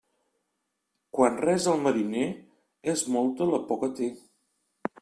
Quan 1.17 1.35
resa 1.43 1.69
el 1.75 1.83
mariner, 1.89 2.25
és 2.97 3.05
molta 3.17 3.51
la 3.53 3.61
por 3.69 3.81
que 3.85 3.91
té. 4.01 4.13